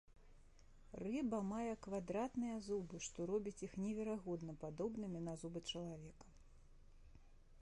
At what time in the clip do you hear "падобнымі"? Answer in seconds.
4.65-5.19